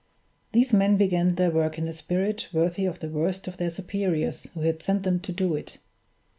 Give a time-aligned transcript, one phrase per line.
[0.51, 4.47] These men began their work in a spirit worthy of the worst of their superiors
[4.55, 5.77] who had sent them to do it.